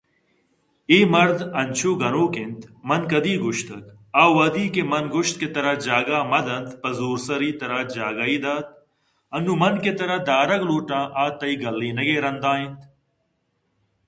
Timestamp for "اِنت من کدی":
2.41-3.33